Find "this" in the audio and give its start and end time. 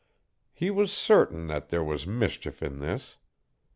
2.79-3.17